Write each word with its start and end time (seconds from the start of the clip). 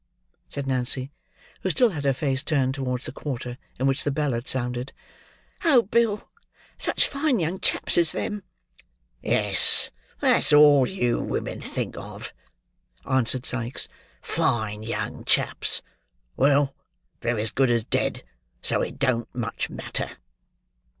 said 0.49 0.65
Nancy, 0.65 1.11
who 1.61 1.69
still 1.69 1.89
had 1.89 2.05
her 2.05 2.13
face 2.15 2.41
turned 2.41 2.73
towards 2.73 3.05
the 3.05 3.11
quarter 3.11 3.59
in 3.77 3.85
which 3.85 4.03
the 4.03 4.09
bell 4.09 4.31
had 4.31 4.47
sounded. 4.47 4.91
"Oh, 5.63 5.83
Bill, 5.83 6.27
such 6.79 7.07
fine 7.07 7.37
young 7.39 7.59
chaps 7.59 7.99
as 7.99 8.11
them!" 8.11 8.41
"Yes; 9.21 9.91
that's 10.19 10.51
all 10.53 10.87
you 10.87 11.21
women 11.21 11.61
think 11.61 11.95
of," 11.97 12.33
answered 13.07 13.45
Sikes. 13.45 13.87
"Fine 14.23 14.81
young 14.81 15.23
chaps! 15.23 15.83
Well, 16.35 16.73
they're 17.19 17.37
as 17.37 17.51
good 17.51 17.69
as 17.69 17.83
dead, 17.83 18.23
so 18.63 18.81
it 18.81 18.97
don't 18.97 19.27
much 19.35 19.69
matter." 19.69 20.09